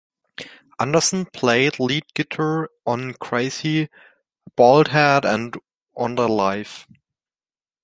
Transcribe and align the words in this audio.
Anderson 0.79 1.25
played 1.27 1.79
lead 1.79 2.11
guitar 2.15 2.71
on 2.87 3.13
"Crazy 3.13 3.87
Baldhead" 4.57 5.25
and 5.25 5.53
on 5.95 6.15
the 6.15 6.27
"Live! 6.27 6.87